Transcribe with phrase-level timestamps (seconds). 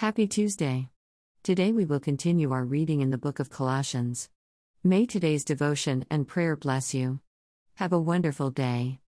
[0.00, 0.88] Happy Tuesday.
[1.42, 4.30] Today we will continue our reading in the book of Colossians.
[4.82, 7.20] May today's devotion and prayer bless you.
[7.74, 9.00] Have a wonderful day.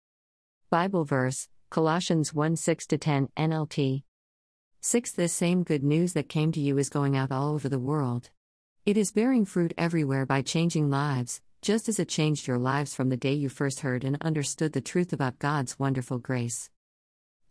[0.70, 4.04] Bible verse Colossians 1 6 10 NLT.
[4.82, 7.80] 6 This same good news that came to you is going out all over the
[7.80, 8.30] world.
[8.86, 13.08] It is bearing fruit everywhere by changing lives, just as it changed your lives from
[13.08, 16.70] the day you first heard and understood the truth about God's wonderful grace.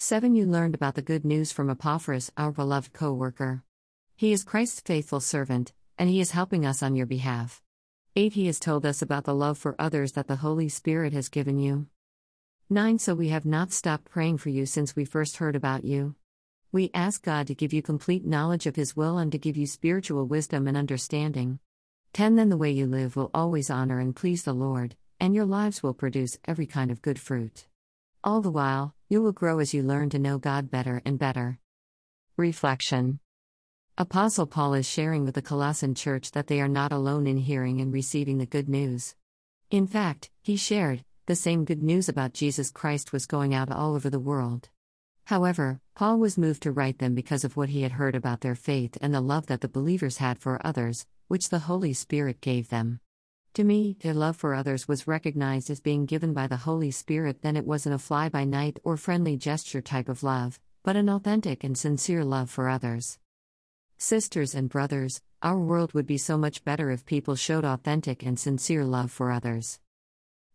[0.02, 0.34] 7.
[0.34, 3.64] You learned about the good news from Epaphras, our beloved co worker.
[4.16, 7.60] He is Christ's faithful servant, and he is helping us on your behalf.
[8.16, 8.32] 8.
[8.32, 11.58] He has told us about the love for others that the Holy Spirit has given
[11.58, 11.86] you.
[12.70, 12.98] 9.
[12.98, 16.14] So we have not stopped praying for you since we first heard about you.
[16.72, 19.66] We ask God to give you complete knowledge of His will and to give you
[19.66, 21.58] spiritual wisdom and understanding.
[22.14, 22.36] 10.
[22.36, 25.82] Then the way you live will always honor and please the Lord, and your lives
[25.82, 27.66] will produce every kind of good fruit.
[28.22, 31.58] All the while, you will grow as you learn to know God better and better.
[32.36, 33.18] Reflection
[33.96, 37.80] Apostle Paul is sharing with the Colossian church that they are not alone in hearing
[37.80, 39.14] and receiving the good news.
[39.70, 43.94] In fact, he shared, the same good news about Jesus Christ was going out all
[43.94, 44.68] over the world.
[45.24, 48.54] However, Paul was moved to write them because of what he had heard about their
[48.54, 52.68] faith and the love that the believers had for others, which the Holy Spirit gave
[52.68, 53.00] them.
[53.54, 57.42] To me, their love for others was recognized as being given by the Holy Spirit,
[57.42, 61.08] then it wasn't a fly by night or friendly gesture type of love, but an
[61.08, 63.18] authentic and sincere love for others.
[63.98, 68.38] Sisters and brothers, our world would be so much better if people showed authentic and
[68.38, 69.80] sincere love for others.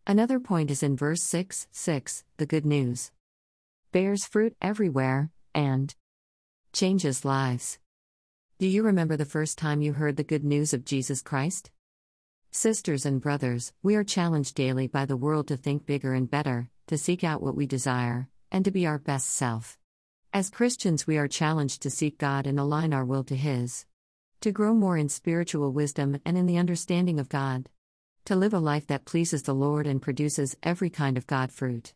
[0.06, 3.10] Another point is in verse 6 6, the good news.
[3.92, 5.94] Bears fruit everywhere, and
[6.72, 7.78] changes lives.
[8.58, 11.70] Do you remember the first time you heard the good news of Jesus Christ?
[12.58, 16.70] Sisters and brothers, we are challenged daily by the world to think bigger and better,
[16.86, 19.76] to seek out what we desire, and to be our best self.
[20.32, 23.84] As Christians, we are challenged to seek God and align our will to His.
[24.40, 27.68] To grow more in spiritual wisdom and in the understanding of God.
[28.24, 31.92] To live a life that pleases the Lord and produces every kind of God fruit.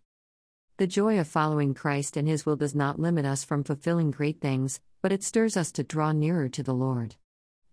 [0.76, 4.42] The joy of following Christ and His will does not limit us from fulfilling great
[4.42, 7.16] things, but it stirs us to draw nearer to the Lord.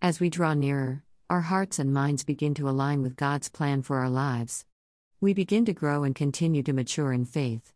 [0.00, 3.98] As we draw nearer, our hearts and minds begin to align with God's plan for
[3.98, 4.64] our lives.
[5.20, 7.74] We begin to grow and continue to mature in faith.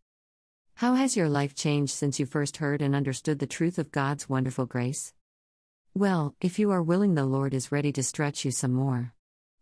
[0.76, 4.26] How has your life changed since you first heard and understood the truth of God's
[4.26, 5.12] wonderful grace?
[5.94, 9.12] Well, if you are willing, the Lord is ready to stretch you some more.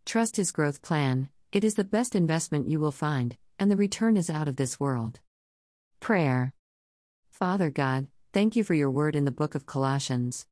[0.05, 4.15] Trust His growth plan, it is the best investment you will find, and the return
[4.15, 5.19] is out of this world.
[5.99, 6.53] Prayer
[7.29, 10.47] Father God, thank you for your word in the book of Colossians.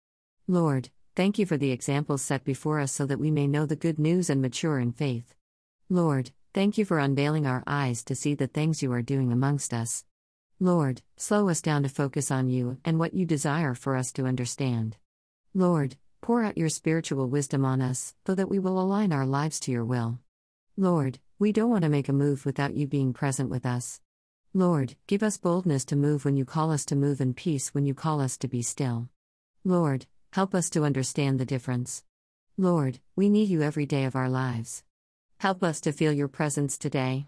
[0.45, 3.75] Lord, Thank you for the examples set before us so that we may know the
[3.75, 5.35] good news and mature in faith.
[5.89, 9.73] Lord, thank you for unveiling our eyes to see the things you are doing amongst
[9.73, 10.05] us.
[10.61, 14.27] Lord, slow us down to focus on you and what you desire for us to
[14.27, 14.95] understand.
[15.53, 19.59] Lord, pour out your spiritual wisdom on us so that we will align our lives
[19.59, 20.19] to your will.
[20.77, 23.99] Lord, we don't want to make a move without you being present with us.
[24.53, 27.85] Lord, give us boldness to move when you call us to move and peace when
[27.85, 29.09] you call us to be still.
[29.65, 32.03] Lord, Help us to understand the difference.
[32.55, 34.83] Lord, we need you every day of our lives.
[35.39, 37.25] Help us to feel your presence today.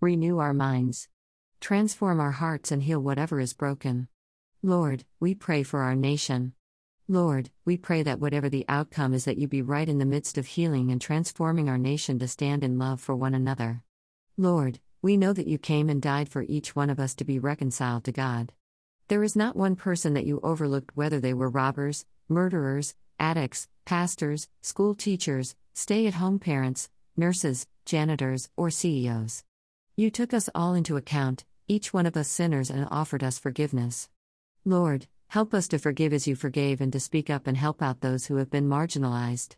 [0.00, 1.08] Renew our minds.
[1.60, 4.06] Transform our hearts and heal whatever is broken.
[4.62, 6.52] Lord, we pray for our nation.
[7.08, 10.38] Lord, we pray that whatever the outcome is that you be right in the midst
[10.38, 13.82] of healing and transforming our nation to stand in love for one another.
[14.36, 17.40] Lord, we know that you came and died for each one of us to be
[17.40, 18.52] reconciled to God.
[19.08, 24.48] There is not one person that you overlooked, whether they were robbers, murderers, addicts, pastors,
[24.62, 29.44] school teachers, stay at home parents, nurses, janitors, or CEOs.
[29.96, 34.08] You took us all into account, each one of us sinners, and offered us forgiveness.
[34.64, 38.00] Lord, help us to forgive as you forgave and to speak up and help out
[38.00, 39.56] those who have been marginalized.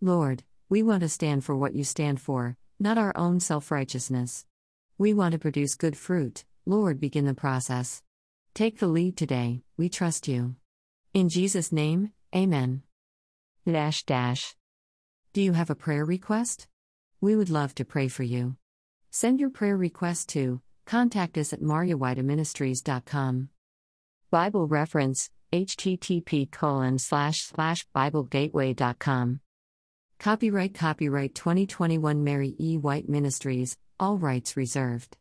[0.00, 4.46] Lord, we want to stand for what you stand for, not our own self righteousness.
[4.96, 8.02] We want to produce good fruit, Lord, begin the process.
[8.54, 10.54] Take the lead today, we trust you.
[11.14, 12.82] In Jesus' name, Amen.
[13.64, 14.56] Dash dash.
[15.32, 16.66] Do you have a prayer request?
[17.20, 18.56] We would love to pray for you.
[19.10, 23.48] Send your prayer request to contact us at maryewhiteministries.com.
[24.30, 29.40] Bible reference http colon slash slash biblegateway.com.
[30.18, 32.76] Copyright Copyright 2021 Mary E.
[32.76, 35.16] White Ministries, all rights reserved.